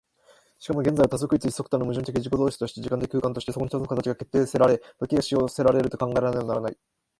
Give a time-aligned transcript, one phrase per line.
[0.57, 6.77] しかも現在は多即一一即多の矛盾的自己同一として、時間的空間として、そこに一つの形が決定せられ、時が止揚せられると考えられねばならない。